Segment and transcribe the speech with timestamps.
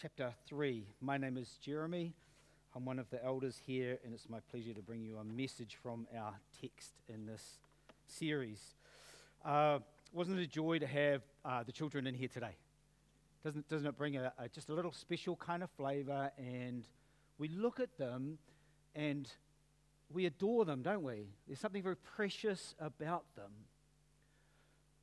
[0.00, 0.86] chapter 3.
[1.00, 2.12] My name is Jeremy.
[2.76, 5.76] I'm one of the elders here, and it's my pleasure to bring you a message
[5.82, 7.58] from our text in this
[8.06, 8.76] series.
[9.44, 9.80] Uh,
[10.12, 12.54] wasn't it a joy to have uh, the children in here today?
[13.42, 16.30] Doesn't, doesn't it bring a, a, just a little special kind of flavor?
[16.38, 16.86] And
[17.38, 18.38] we look at them
[18.94, 19.28] and
[20.12, 21.26] we adore them, don't we?
[21.48, 23.50] There's something very precious about them.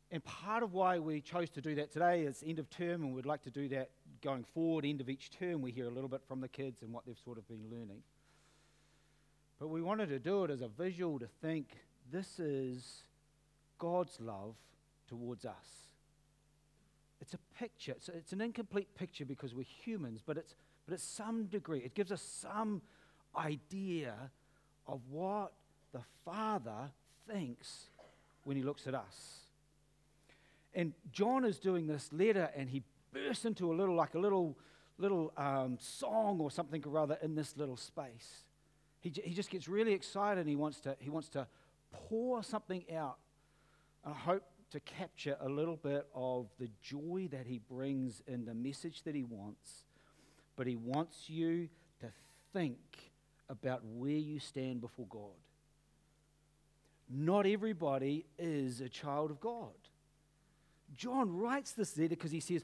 [0.10, 3.14] And part of why we chose to do that today is end of term, and
[3.14, 3.90] we'd like to do that
[4.26, 5.62] going forward, end of each term.
[5.62, 8.02] We hear a little bit from the kids and what they've sort of been learning.
[9.60, 11.68] But we wanted to do it as a visual to think
[12.12, 13.04] this is
[13.78, 14.56] God's love
[15.08, 15.54] towards us.
[17.22, 17.92] It's a picture.
[17.92, 20.56] It's, it's an incomplete picture because we're humans, but it's,
[20.88, 21.80] but it's some degree.
[21.80, 22.82] It gives us some
[23.38, 24.16] idea
[24.88, 25.54] of what
[25.94, 26.90] the Father
[27.32, 27.90] thinks
[28.44, 29.42] when he looks at us.
[30.74, 32.84] And John is doing this letter, and he
[33.16, 34.58] bursts into a little, like a little,
[34.98, 38.44] little um, song or something or other in this little space.
[39.00, 41.48] He, j- he just gets really excited, and he wants to, he wants to
[41.92, 43.18] pour something out.
[44.04, 48.46] And I hope to capture a little bit of the joy that he brings in
[48.46, 49.86] the message that he wants.
[50.56, 51.70] But he wants you
[52.02, 52.08] to
[52.52, 52.80] think
[53.48, 55.40] about where you stand before God.
[57.10, 59.76] Not everybody is a child of God.
[60.96, 62.64] John writes this letter because he says,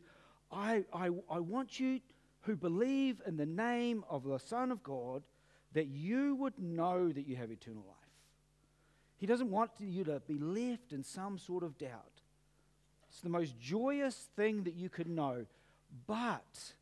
[0.52, 1.99] I, I, I want you
[2.41, 5.23] who believe in the name of the Son of God
[5.73, 7.97] that you would know that you have eternal life.
[9.17, 12.22] He doesn't want you to be left in some sort of doubt.
[13.09, 15.45] It's the most joyous thing that you could know,
[16.07, 16.73] but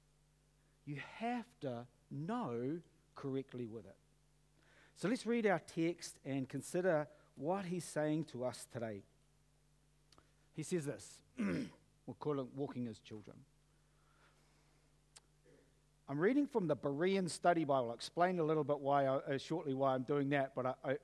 [0.85, 2.79] you have to know
[3.15, 3.95] correctly with it.
[4.95, 9.03] So let's read our text and consider what he's saying to us today.
[10.55, 13.37] He says this we'll call it walking as children.
[16.09, 17.89] I'm reading from the Berean Study Bible.
[17.89, 20.73] I'll explain a little bit why I, uh, shortly why I'm doing that, but I,
[20.83, 20.97] I,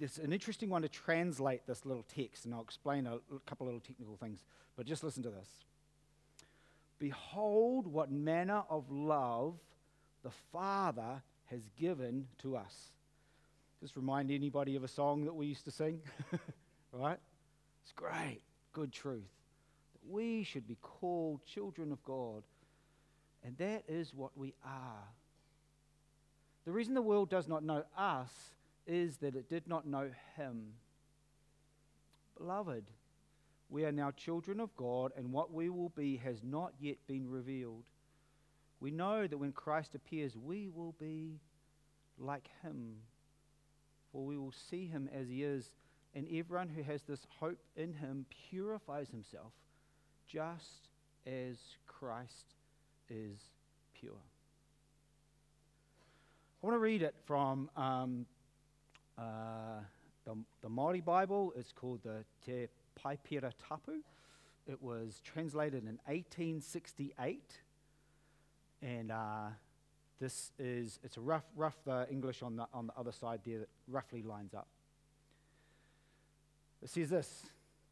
[0.00, 3.68] it's an interesting one to translate this little text, and I'll explain a, a couple
[3.68, 4.42] of little technical things.
[4.76, 5.48] But just listen to this.
[6.98, 9.54] Behold, what manner of love
[10.24, 12.74] the Father has given to us.
[13.80, 16.00] Just remind anybody of a song that we used to sing,
[16.92, 17.18] right?
[17.84, 18.40] It's great
[18.78, 19.24] good truth
[19.92, 22.42] that we should be called children of God.
[23.44, 25.08] And that is what we are.
[26.64, 28.30] The reason the world does not know us
[28.86, 30.74] is that it did not know Him.
[32.36, 32.84] Beloved,
[33.70, 37.28] we are now children of God, and what we will be has not yet been
[37.28, 37.84] revealed.
[38.80, 41.40] We know that when Christ appears, we will be
[42.18, 42.96] like Him,
[44.12, 45.70] for we will see Him as He is
[46.14, 49.52] and everyone who has this hope in him purifies himself
[50.26, 50.88] just
[51.26, 51.56] as
[51.86, 52.54] Christ
[53.10, 53.38] is
[53.98, 54.12] pure.
[56.62, 58.26] I want to read it from um,
[59.16, 59.80] uh,
[60.24, 61.52] the, the Māori Bible.
[61.56, 62.66] It's called the Te
[63.00, 64.02] Paipera Tapu.
[64.66, 67.60] It was translated in 1868.
[68.82, 69.48] And uh,
[70.20, 73.60] this is, it's a rough, rough uh, English on the, on the other side there
[73.60, 74.68] that roughly lines up.
[76.82, 77.46] It says this,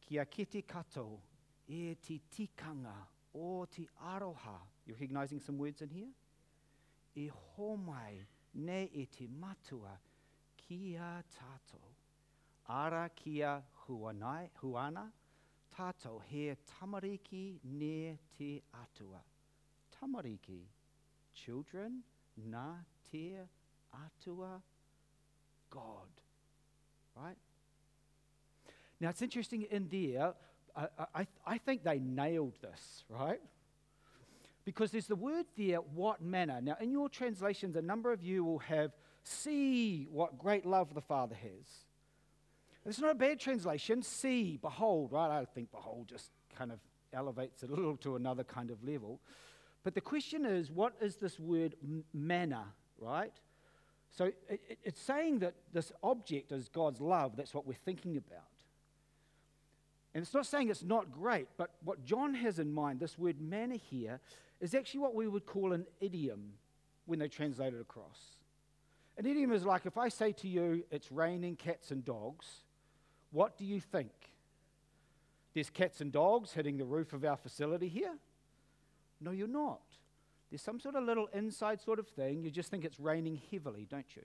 [0.07, 1.19] Kia kete kato
[1.67, 2.93] e te tikanga
[3.37, 4.59] o te aroha.
[4.85, 6.11] You recognizing some words in here?
[7.15, 9.99] E homai ne e te matua
[10.57, 11.81] kia tato.
[12.69, 15.11] Ara kia huanai, huana,
[15.75, 19.21] tato he tamariki ne te atua.
[19.95, 20.61] Tamariki,
[21.33, 22.03] children,
[22.35, 22.75] na
[23.09, 23.37] te
[23.93, 24.61] atua,
[25.69, 26.09] God.
[27.15, 27.37] Right?
[28.99, 30.33] Now, it's interesting in there,
[30.77, 33.41] I, I, I think they nailed this, right?
[34.63, 36.59] Because there's the word there, what manner.
[36.61, 38.91] Now, in your translations, a number of you will have,
[39.23, 41.67] see what great love the Father has.
[42.85, 45.41] It's not a bad translation, see, behold, right?
[45.41, 46.79] I think behold just kind of
[47.13, 49.19] elevates it a little to another kind of level.
[49.83, 51.75] But the question is, what is this word
[52.13, 52.63] manner,
[52.99, 53.33] right?
[54.11, 57.35] So it, it, it's saying that this object is God's love.
[57.35, 58.56] That's what we're thinking about.
[60.17, 63.39] And it's not saying it's not great, but what John has in mind, this word
[63.39, 64.19] manner here,
[64.59, 66.53] is actually what we would call an idiom
[67.05, 68.17] when they translate it across.
[69.19, 72.47] An idiom is like if I say to you, it's raining cats and dogs,
[73.29, 74.09] what do you think?
[75.53, 78.17] There's cats and dogs hitting the roof of our facility here?
[79.21, 79.81] No, you're not.
[80.49, 82.41] There's some sort of little inside sort of thing.
[82.41, 84.23] You just think it's raining heavily, don't you?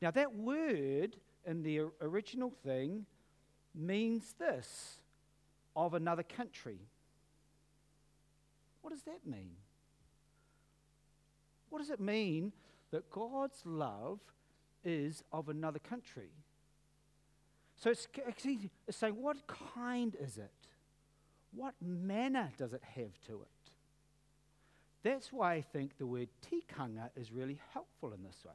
[0.00, 3.06] Now, that word in the original thing
[3.74, 5.00] means this
[5.76, 6.78] of another country.
[8.82, 9.52] What does that mean?
[11.70, 12.52] What does it mean
[12.90, 14.20] that God's love
[14.84, 16.30] is of another country?
[17.76, 19.38] So it's, it's saying, what
[19.74, 20.52] kind is it?
[21.52, 23.70] What manner does it have to it?
[25.02, 28.52] That's why I think the word tikanga is really helpful in this way.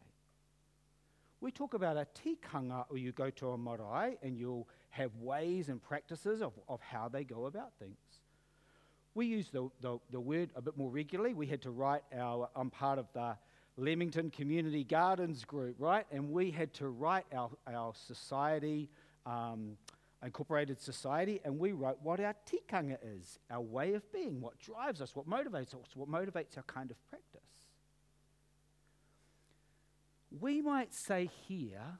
[1.41, 5.69] We talk about a tikanga, or you go to a marae and you'll have ways
[5.69, 7.97] and practices of, of how they go about things.
[9.15, 11.33] We use the, the, the word a bit more regularly.
[11.33, 13.37] We had to write our, I'm part of the
[13.77, 16.05] Leamington Community Gardens group, right?
[16.11, 18.89] And we had to write our, our society,
[19.25, 19.77] um,
[20.23, 25.01] incorporated society, and we wrote what our tikanga is, our way of being, what drives
[25.01, 27.28] us, what motivates us, what motivates our kind of practice.
[30.37, 31.99] We might say here,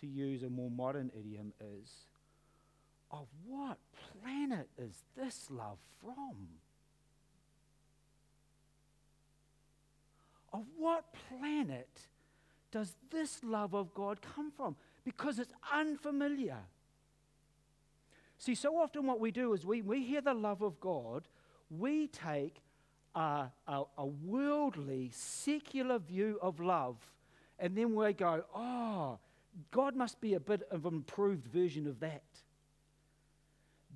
[0.00, 1.90] to use a more modern idiom, is
[3.10, 3.78] of what
[4.22, 6.48] planet is this love from?
[10.52, 12.08] Of what planet
[12.70, 14.76] does this love of God come from?
[15.04, 16.58] Because it's unfamiliar.
[18.38, 21.26] See, so often what we do is we, we hear the love of God,
[21.70, 22.60] we take
[23.16, 26.96] a, a, a worldly, secular view of love,
[27.58, 29.18] and then we go, oh,
[29.70, 32.22] God must be a bit of an improved version of that.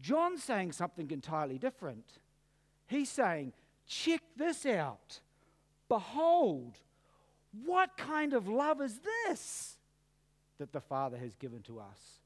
[0.00, 2.06] John's saying something entirely different.
[2.86, 3.52] He's saying,
[3.86, 5.20] check this out.
[5.88, 6.78] Behold,
[7.66, 9.76] what kind of love is this
[10.58, 12.20] that the Father has given to us?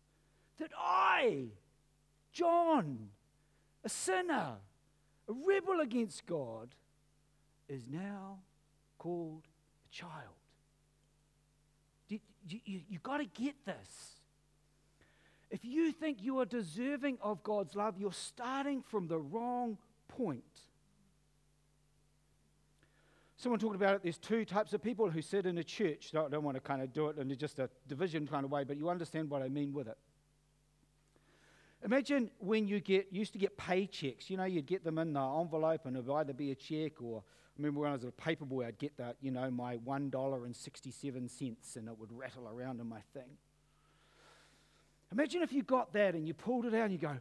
[0.58, 1.46] That I,
[2.32, 3.08] John,
[3.82, 4.52] a sinner,
[5.28, 6.68] a rebel against God,
[7.68, 8.38] is now
[8.98, 9.42] called
[9.86, 10.12] a child.
[12.08, 14.20] You, you, you got to get this.
[15.50, 19.78] If you think you are deserving of God's love, you're starting from the wrong
[20.08, 20.42] point.
[23.36, 24.02] Someone talked about it.
[24.02, 26.12] There's two types of people who sit in a church.
[26.14, 28.64] I don't want to kind of do it in just a division kind of way,
[28.64, 29.98] but you understand what I mean with it.
[31.84, 34.30] Imagine when you get used to get paychecks.
[34.30, 37.02] You know, you'd get them in the envelope, and it would either be a check
[37.02, 37.22] or
[37.58, 40.44] remember when I was a paper boy, I'd get that, you know, my one dollar
[40.44, 43.38] and sixty-seven cents, and it would rattle around in my thing.
[45.12, 47.16] Imagine if you got that and you pulled it out and you go,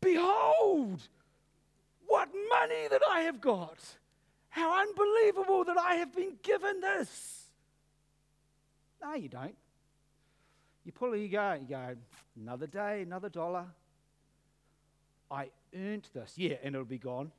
[0.00, 1.00] Behold,
[2.06, 3.78] what money that I have got!
[4.48, 7.44] How unbelievable that I have been given this!
[9.02, 9.56] No, you don't.
[10.84, 11.96] You pull it, you go, you go,
[12.40, 13.66] another day, another dollar.
[15.30, 16.34] I earned this.
[16.36, 17.30] Yeah, and it'll be gone.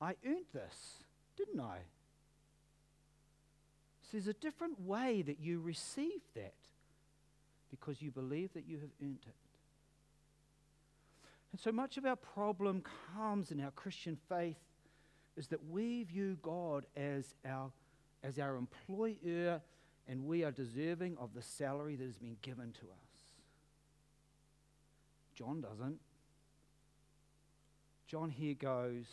[0.00, 0.98] I earned this,
[1.36, 1.78] didn't I?
[4.02, 6.54] So there's a different way that you receive that
[7.70, 9.34] because you believe that you have earned it.
[11.52, 12.82] And so much of our problem
[13.14, 14.56] comes in our Christian faith
[15.36, 17.70] is that we view God as our,
[18.22, 19.60] as our employer
[20.08, 23.10] and we are deserving of the salary that has been given to us.
[25.34, 25.98] John doesn't.
[28.08, 29.06] John here goes,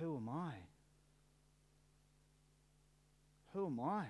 [0.00, 0.52] Who am I?
[3.52, 4.04] Who am I?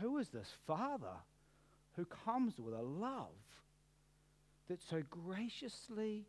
[0.00, 1.16] Who is this Father
[1.96, 3.26] who comes with a love
[4.68, 6.24] that so graciously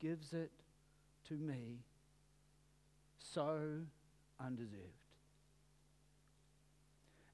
[0.00, 0.50] gives it
[1.28, 1.78] to me
[3.18, 3.60] so
[4.40, 5.02] undeserved?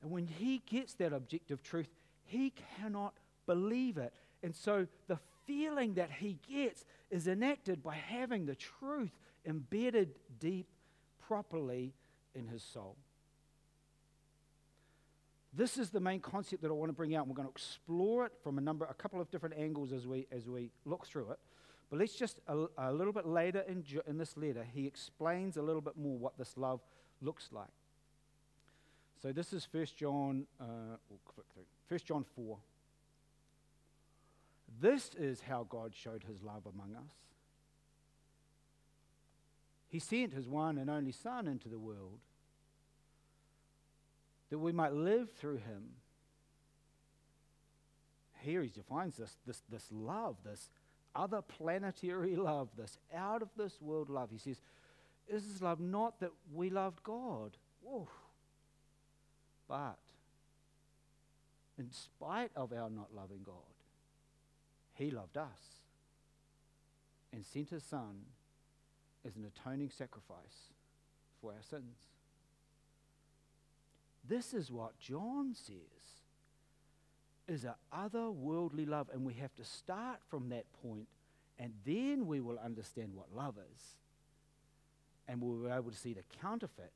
[0.02, 1.88] And when he gets that objective truth,
[2.26, 3.14] he cannot
[3.46, 4.12] believe it.
[4.42, 9.10] And so the feeling that he gets is enacted by having the truth
[9.46, 10.66] embedded deep,
[11.26, 11.92] properly
[12.34, 12.96] in his soul.
[15.52, 17.26] This is the main concept that I want to bring out.
[17.26, 20.06] And we're going to explore it from a number, a couple of different angles as
[20.06, 21.38] we as we look through it.
[21.90, 25.62] But let's just a, a little bit later in, in this letter, he explains a
[25.62, 26.80] little bit more what this love
[27.22, 27.68] looks like.
[29.22, 30.96] So this is 1 John, uh,
[31.88, 32.58] 1 John 4.
[34.80, 37.12] This is how God showed his love among us.
[39.88, 42.18] He sent his one and only Son into the world
[44.50, 45.84] that we might live through him.
[48.40, 50.70] Here he defines this, this, this love, this
[51.14, 54.30] other planetary love, this out of this world love.
[54.30, 54.60] He says,
[55.28, 57.56] Is this love not that we loved God?
[59.68, 59.98] But
[61.78, 63.54] in spite of our not loving God,
[64.98, 65.78] He loved us
[67.32, 68.16] and sent His Son
[69.24, 70.72] as an atoning sacrifice
[71.40, 71.96] for our sins.
[74.28, 75.76] This is what John says
[77.46, 81.06] is an otherworldly love, and we have to start from that point,
[81.58, 83.80] and then we will understand what love is.
[85.28, 86.92] And we'll be able to see the counterfeit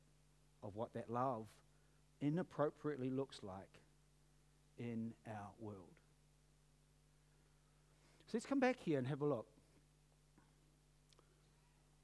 [0.61, 1.45] of what that love
[2.21, 3.79] inappropriately looks like
[4.77, 5.92] in our world.
[8.33, 9.45] So let's come back here and have a look.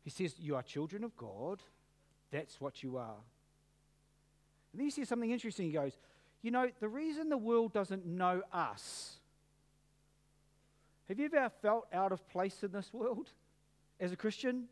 [0.03, 1.63] He says, You are children of God.
[2.29, 3.15] That's what you are.
[4.71, 5.65] And then he says something interesting.
[5.65, 5.97] He goes,
[6.43, 9.15] You know, the reason the world doesn't know us.
[11.07, 13.31] Have you ever felt out of place in this world
[13.99, 14.65] as a Christian?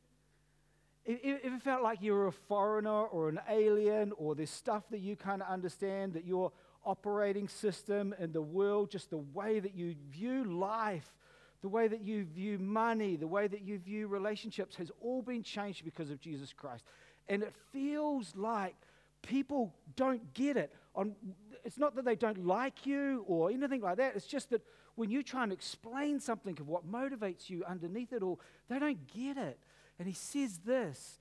[1.08, 5.00] Have you ever felt like you're a foreigner or an alien or there's stuff that
[5.00, 6.52] you can't understand, that your
[6.86, 11.16] operating system in the world, just the way that you view life,
[11.62, 15.44] the way that you view money, the way that you view relationships has all been
[15.44, 16.84] changed because of Jesus Christ.
[17.28, 18.76] And it feels like
[19.22, 20.74] people don't get it.
[20.96, 21.16] On,
[21.64, 24.16] it's not that they don't like you or anything like that.
[24.16, 24.62] It's just that
[24.96, 29.08] when you try and explain something of what motivates you underneath it all, they don't
[29.14, 29.60] get it.
[30.00, 31.20] And he says this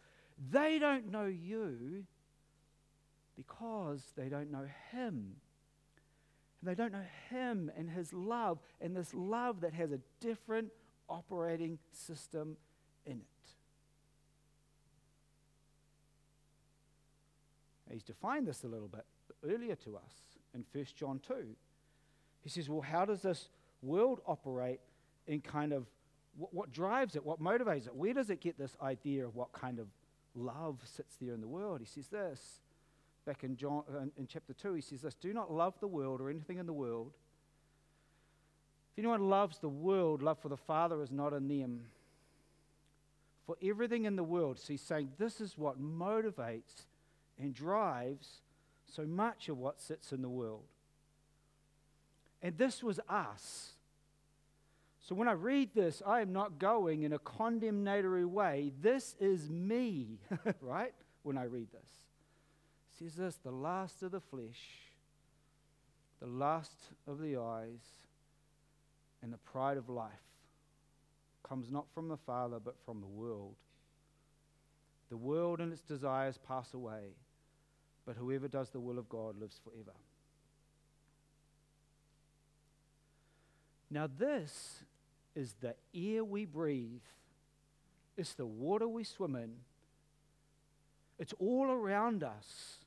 [0.50, 2.04] they don't know you
[3.36, 5.36] because they don't know him.
[6.60, 10.68] And they don't know him and his love, and this love that has a different
[11.08, 12.56] operating system
[13.04, 13.36] in it.
[17.90, 19.04] He's defined this a little bit
[19.42, 20.12] earlier to us
[20.54, 21.34] in 1 John 2.
[22.42, 23.48] He says, Well, how does this
[23.82, 24.80] world operate
[25.26, 25.86] in kind of
[26.36, 27.24] what, what drives it?
[27.24, 27.94] What motivates it?
[27.94, 29.86] Where does it get this idea of what kind of
[30.34, 31.80] love sits there in the world?
[31.80, 32.60] He says this
[33.26, 34.74] back in, John, uh, in chapter 2.
[34.74, 37.12] He says this Do not love the world or anything in the world.
[38.92, 41.80] If anyone loves the world, love for the Father is not in them.
[43.44, 46.86] For everything in the world, so he's saying this is what motivates
[47.38, 48.40] and drives
[48.86, 50.64] so much of what sits in the world.
[52.42, 53.72] And this was us.
[55.00, 58.72] So when I read this, I am not going in a condemnatory way.
[58.80, 60.18] This is me,
[60.60, 60.94] right?
[61.22, 62.05] When I read this.
[62.98, 64.90] Says this the last of the flesh,
[66.20, 66.76] the last
[67.06, 67.84] of the eyes,
[69.22, 70.12] and the pride of life
[71.42, 73.54] comes not from the Father, but from the world.
[75.10, 77.14] The world and its desires pass away,
[78.06, 79.96] but whoever does the will of God lives forever.
[83.90, 84.82] Now, this
[85.34, 87.04] is the air we breathe,
[88.16, 89.52] it's the water we swim in,
[91.18, 92.78] it's all around us.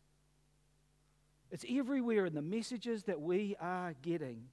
[1.52, 4.44] It's everywhere in the messages that we are getting.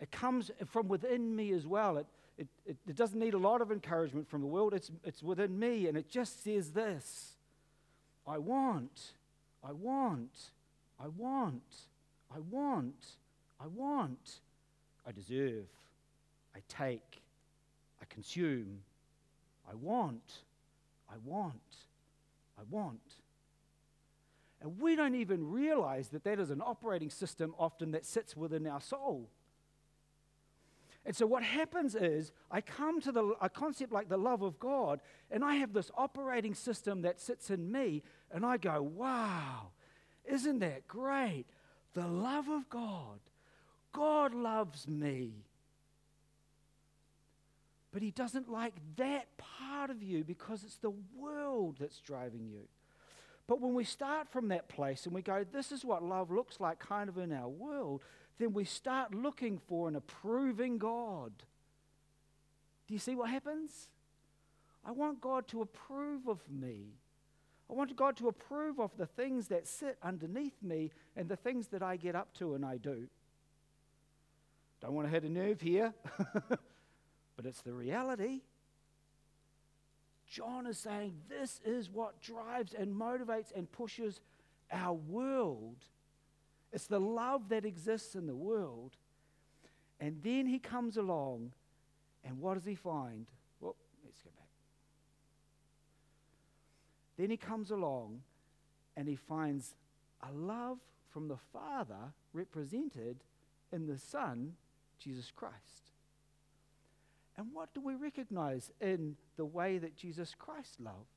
[0.00, 1.98] It comes from within me as well.
[1.98, 2.06] It,
[2.36, 5.56] it, it, it, doesn't need a lot of encouragement from the world, it's, it's within
[5.56, 7.36] me, and it just says this
[8.26, 9.12] I want,
[9.62, 10.50] I want,
[10.98, 11.62] I want,
[12.34, 13.06] I want,
[13.60, 14.40] I want,
[15.06, 15.66] I deserve.
[16.54, 17.22] I take,
[18.00, 18.78] I consume,
[19.68, 20.42] I want,
[21.10, 21.54] I want,
[22.58, 23.00] I want.
[24.64, 28.66] And we don't even realize that that is an operating system often that sits within
[28.66, 29.28] our soul.
[31.04, 34.58] And so what happens is I come to the, a concept like the love of
[34.58, 38.02] God, and I have this operating system that sits in me,
[38.32, 39.68] and I go, wow,
[40.24, 41.44] isn't that great?
[41.92, 43.20] The love of God.
[43.92, 45.44] God loves me.
[47.92, 52.66] But he doesn't like that part of you because it's the world that's driving you.
[53.46, 56.60] But when we start from that place and we go, this is what love looks
[56.60, 58.02] like kind of in our world,
[58.38, 61.32] then we start looking for an approving God.
[62.86, 63.88] Do you see what happens?
[64.84, 66.94] I want God to approve of me.
[67.70, 71.68] I want God to approve of the things that sit underneath me and the things
[71.68, 73.08] that I get up to and I do.
[74.80, 75.94] Don't want to hit a nerve here.
[77.36, 78.42] but it's the reality.
[80.34, 84.20] John is saying this is what drives and motivates and pushes
[84.72, 85.76] our world.
[86.72, 88.96] It's the love that exists in the world.
[90.00, 91.52] And then he comes along,
[92.24, 93.26] and what does he find?
[93.60, 94.48] Well, let's go back.
[97.16, 98.22] Then he comes along,
[98.96, 99.76] and he finds
[100.28, 100.78] a love
[101.10, 103.18] from the Father represented
[103.72, 104.54] in the Son,
[104.98, 105.93] Jesus Christ.
[107.36, 111.08] And what do we recognize in the way that Jesus Christ loved?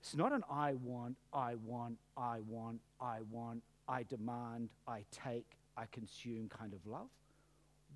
[0.00, 5.46] It's not an I want, I want, I want, I want, I demand, I take,
[5.76, 7.08] I consume kind of love.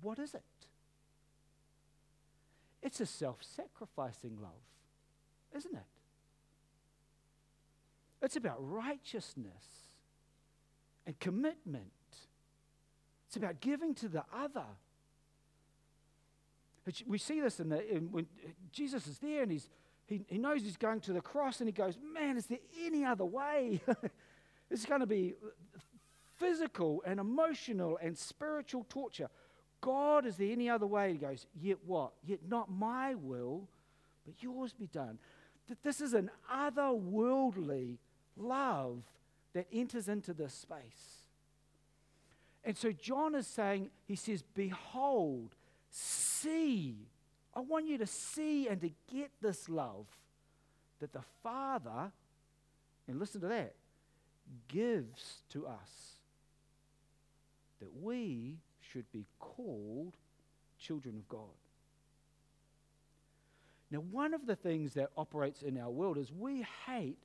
[0.01, 0.41] What is it?
[2.81, 4.51] It's a self sacrificing love,
[5.55, 5.81] isn't it?
[8.21, 9.89] It's about righteousness
[11.05, 11.91] and commitment.
[13.27, 14.65] It's about giving to the other
[17.07, 19.69] we see this in the, in, when uh, Jesus is there and he's,
[20.05, 23.05] he, he knows he's going to the cross and he goes, Man, is there any
[23.05, 23.81] other way?
[24.69, 25.35] this is going to be
[26.37, 29.29] physical and emotional and spiritual torture.
[29.81, 31.13] God, is there any other way?
[31.13, 32.13] He goes, Yet what?
[32.23, 33.67] Yet not my will,
[34.25, 35.19] but yours be done.
[35.67, 37.97] That this is an otherworldly
[38.35, 39.03] love
[39.53, 41.25] that enters into this space.
[42.63, 45.55] And so John is saying, he says, Behold,
[45.89, 47.07] see.
[47.53, 50.05] I want you to see and to get this love
[50.99, 52.11] that the Father,
[53.07, 53.73] and listen to that,
[54.67, 56.15] gives to us.
[57.79, 60.15] That we should be called
[60.77, 61.41] children of God.
[63.91, 67.17] Now, one of the things that operates in our world is we hate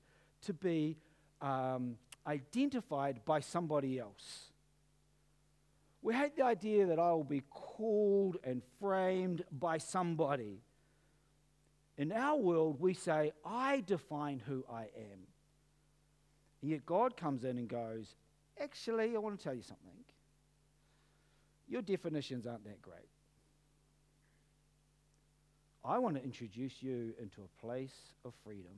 [0.43, 0.97] to be
[1.43, 4.51] um, identified by somebody else.
[6.05, 10.61] We hate the idea that I will be called and framed by somebody.
[11.97, 15.21] In our world, we say, I define who I am.
[16.61, 18.17] And yet God comes in and goes,
[18.61, 20.05] Actually, I want to tell you something.
[21.69, 23.09] Your definitions aren't that great.
[25.87, 27.97] I want to introduce you into a place
[28.27, 28.75] of freedom.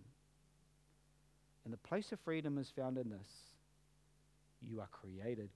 [1.64, 3.28] And the place of freedom is found in this
[4.62, 5.50] you are created.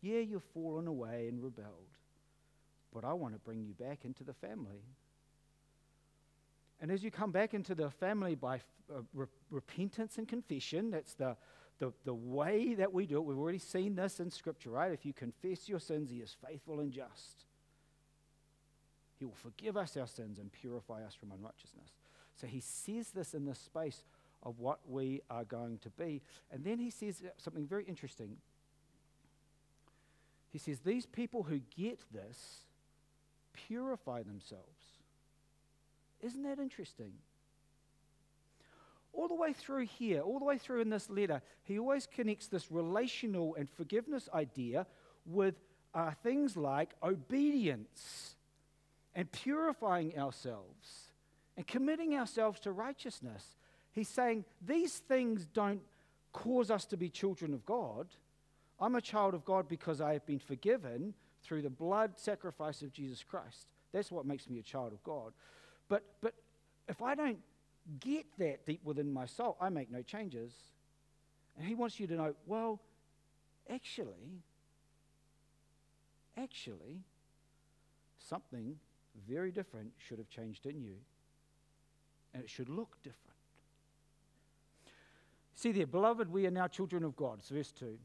[0.00, 1.96] Yeah, you've fallen away and rebelled,
[2.92, 4.82] but I want to bring you back into the family.
[6.80, 11.14] And as you come back into the family by uh, re- repentance and confession, that's
[11.14, 11.36] the,
[11.80, 13.24] the, the way that we do it.
[13.24, 14.92] We've already seen this in Scripture, right?
[14.92, 17.46] If you confess your sins, He is faithful and just
[19.18, 21.90] he will forgive us our sins and purify us from unrighteousness.
[22.36, 24.04] So he says this in the space
[24.44, 26.22] of what we are going to be.
[26.52, 28.36] And then he says something very interesting.
[30.50, 32.64] He says, These people who get this
[33.52, 34.64] purify themselves.
[36.20, 37.12] Isn't that interesting?
[39.12, 42.46] All the way through here, all the way through in this letter, he always connects
[42.48, 44.86] this relational and forgiveness idea
[45.26, 45.54] with
[45.94, 48.36] uh, things like obedience
[49.14, 51.10] and purifying ourselves
[51.56, 53.56] and committing ourselves to righteousness.
[53.92, 55.82] He's saying these things don't
[56.32, 58.06] cause us to be children of God.
[58.80, 62.92] I'm a child of God because I have been forgiven through the blood sacrifice of
[62.92, 63.66] Jesus Christ.
[63.92, 65.32] That's what makes me a child of God.
[65.88, 66.34] But, but
[66.88, 67.38] if I don't
[68.00, 70.52] get that deep within my soul, I make no changes.
[71.56, 72.80] And he wants you to know well,
[73.68, 74.42] actually,
[76.36, 77.00] actually,
[78.18, 78.76] something
[79.28, 80.94] very different should have changed in you.
[82.34, 83.24] And it should look different.
[85.54, 87.38] See there, beloved, we are now children of God.
[87.40, 87.98] It's verse 2.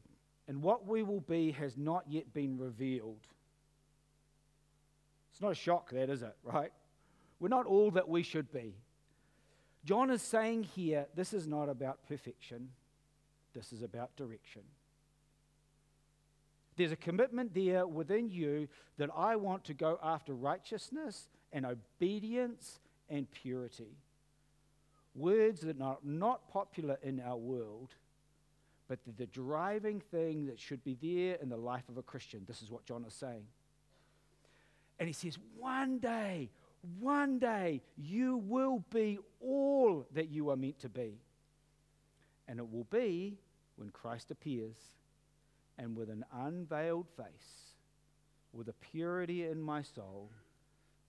[0.46, 3.26] And what we will be has not yet been revealed.
[5.32, 6.36] It's not a shock, that, is it?
[6.42, 6.72] Right?
[7.40, 8.74] We're not all that we should be.
[9.84, 12.70] John is saying here this is not about perfection,
[13.54, 14.62] this is about direction.
[16.76, 22.80] There's a commitment there within you that I want to go after righteousness and obedience
[23.08, 23.96] and purity.
[25.14, 27.90] Words that are not popular in our world,
[28.88, 32.44] but they're the driving thing that should be there in the life of a Christian.
[32.46, 33.44] This is what John is saying.
[34.98, 36.50] And he says, one day,
[37.00, 41.18] one day, you will be all that you are meant to be.
[42.46, 43.38] And it will be
[43.76, 44.76] when Christ appears
[45.78, 47.74] and with an unveiled face,
[48.52, 50.30] with a purity in my soul,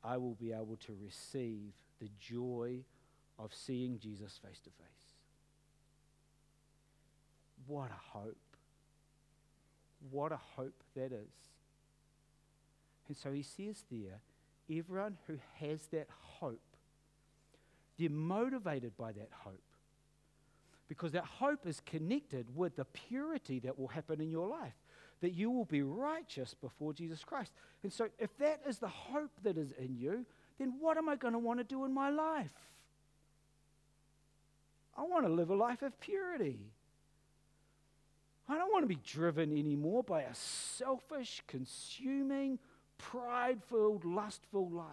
[0.03, 2.79] I will be able to receive the joy
[3.37, 5.04] of seeing Jesus face to face.
[7.67, 8.37] What a hope.
[10.11, 11.33] What a hope that is.
[13.07, 14.19] And so he says there,
[14.69, 16.61] everyone who has that hope,
[17.97, 19.61] they're motivated by that hope
[20.87, 24.75] because that hope is connected with the purity that will happen in your life,
[25.21, 27.51] that you will be righteous before Jesus Christ.
[27.83, 30.25] And so, if that is the hope that is in you,
[30.59, 32.51] then what am I going to want to do in my life?
[34.97, 36.59] I want to live a life of purity.
[38.47, 42.59] I don't want to be driven anymore by a selfish, consuming,
[42.97, 44.85] pride filled, lustful life.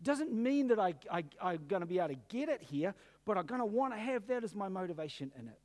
[0.00, 2.92] It doesn't mean that I, I, I'm going to be able to get it here,
[3.24, 5.58] but I'm going to want to have that as my motivation in it.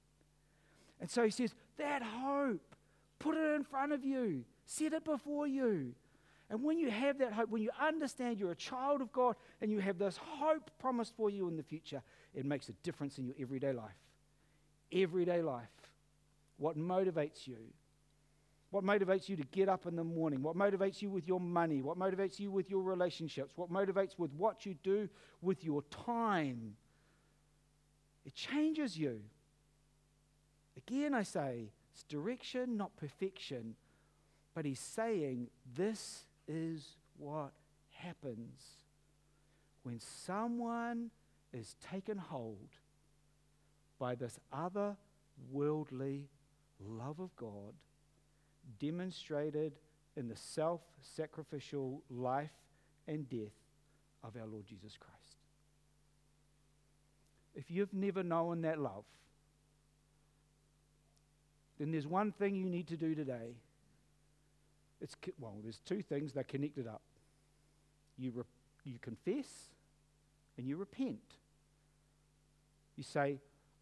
[1.01, 2.75] And so he says, that hope,
[3.17, 5.93] put it in front of you, set it before you.
[6.49, 9.71] And when you have that hope, when you understand you're a child of God and
[9.71, 12.01] you have this hope promised for you in the future,
[12.33, 13.97] it makes a difference in your everyday life.
[14.91, 15.67] Everyday life.
[16.57, 17.57] What motivates you?
[18.69, 21.81] what motivates you to get up in the morning, what motivates you with your money,
[21.81, 25.07] what motivates you with your relationships, what motivates with what you do
[25.41, 26.75] with your time.
[28.25, 29.21] It changes you.
[30.75, 33.75] Again, I say, it's direction, not perfection.
[34.53, 37.53] But he's saying this is what
[37.91, 38.61] happens
[39.83, 41.09] when someone
[41.53, 42.69] is taken hold
[43.97, 44.97] by this other
[45.51, 46.27] worldly
[46.79, 47.73] love of God
[48.79, 49.73] demonstrated
[50.15, 50.81] in the self
[51.15, 52.51] sacrificial life
[53.07, 53.53] and death
[54.23, 55.37] of our Lord Jesus Christ.
[57.55, 59.05] If you've never known that love,
[61.79, 63.55] then there's one thing you need to do today.
[65.01, 67.01] It's, well, there's two things, they're connected up.
[68.17, 68.43] You, re-
[68.83, 69.47] you confess
[70.57, 71.19] and you repent.
[72.95, 73.37] You say,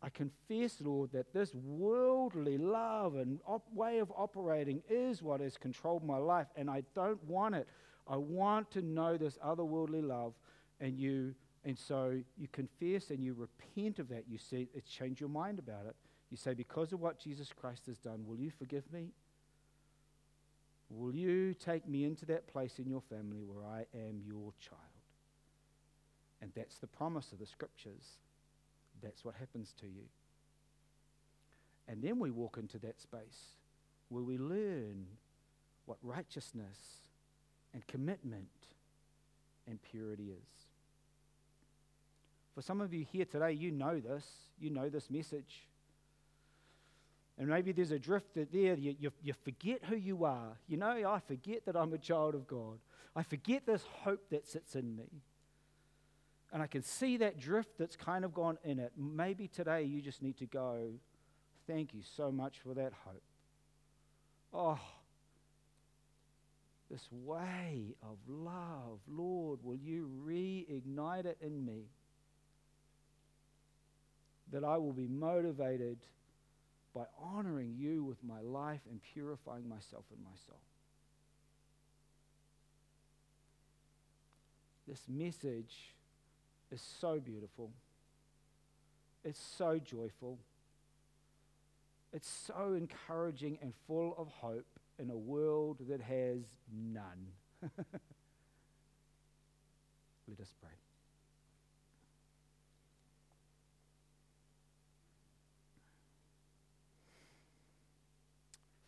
[0.05, 5.57] I confess, Lord, that this worldly love and op- way of operating is what has
[5.57, 7.67] controlled my life, and I don't want it.
[8.07, 10.33] I want to know this otherworldly love,
[10.79, 14.25] and you, and so you confess and you repent of that.
[14.29, 15.95] You see, it's changed your mind about it.
[16.29, 19.07] You say, because of what Jesus Christ has done, will you forgive me?
[20.87, 24.81] Will you take me into that place in your family where I am your child?
[26.43, 28.19] And that's the promise of the scriptures
[29.01, 30.03] that's what happens to you.
[31.88, 33.55] And then we walk into that space
[34.10, 35.05] where we learn
[35.86, 36.77] what righteousness
[37.73, 38.47] and commitment
[39.67, 40.65] and purity is.
[42.55, 44.25] For some of you here today, you know this.
[44.60, 45.67] You know this message.
[47.38, 50.58] And maybe there's a drift that there, you, you, you forget who you are.
[50.67, 52.79] You know, I forget that I'm a child of God.
[53.15, 55.21] I forget this hope that sits in me
[56.55, 58.93] and I can see that drift that's kind of gone in it.
[58.95, 60.91] Maybe today you just need to go,
[61.67, 63.21] thank you so much for that hope.
[64.53, 64.79] Oh,
[66.89, 71.89] this way of love, Lord, will you reignite it in me?
[74.53, 75.97] That I will be motivated
[76.95, 80.61] by honoring you with my life and purifying myself and my soul.
[84.87, 85.95] This message
[86.71, 87.71] is so beautiful.
[89.23, 90.38] It's so joyful.
[92.13, 94.67] It's so encouraging and full of hope
[94.99, 96.39] in a world that has
[96.71, 97.28] none.
[97.62, 97.71] Let
[100.39, 100.69] us pray.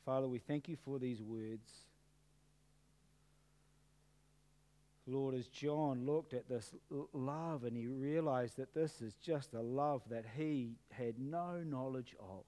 [0.06, 1.70] Father, we thank you for these words.
[5.08, 6.76] Lord, as John looked at this
[7.14, 12.14] love and he realized that this is just a love that he had no knowledge
[12.20, 12.44] of,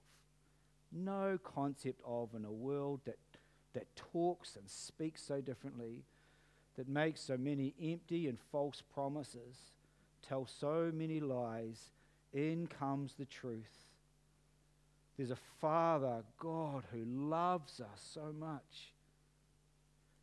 [0.91, 3.17] no concept of in a world that,
[3.73, 6.03] that talks and speaks so differently,
[6.75, 9.57] that makes so many empty and false promises,
[10.21, 11.91] tells so many lies,
[12.33, 13.87] in comes the truth.
[15.17, 18.93] There's a Father, God, who loves us so much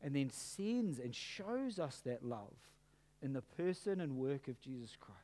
[0.06, 2.54] and then sends and shows us that love
[3.22, 5.18] in the person and work of Jesus Christ.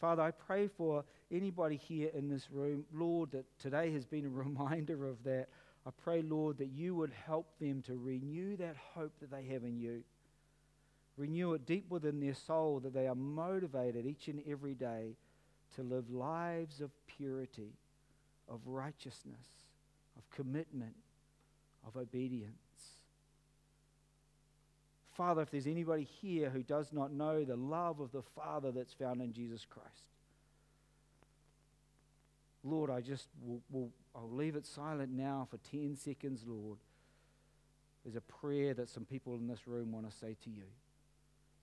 [0.00, 4.28] Father, I pray for anybody here in this room, Lord, that today has been a
[4.30, 5.48] reminder of that.
[5.84, 9.64] I pray, Lord, that you would help them to renew that hope that they have
[9.64, 10.04] in you.
[11.16, 15.16] Renew it deep within their soul that they are motivated each and every day
[15.74, 17.72] to live lives of purity,
[18.48, 19.48] of righteousness,
[20.16, 20.94] of commitment,
[21.86, 22.54] of obedience.
[25.12, 28.94] Father, if there's anybody here who does not know the love of the Father that's
[28.94, 30.04] found in Jesus Christ,
[32.62, 36.78] Lord, I just will, will I'll leave it silent now for 10 seconds, Lord.
[38.04, 40.64] There's a prayer that some people in this room want to say to you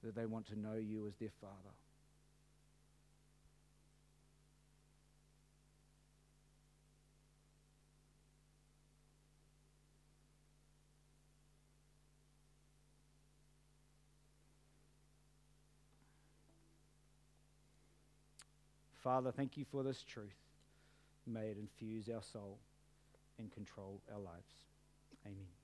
[0.04, 1.74] that they want to know you as their Father.
[19.08, 20.36] Father, thank you for this truth.
[21.26, 22.60] May it infuse our soul
[23.40, 24.52] and control our lives.
[25.26, 25.57] Amen.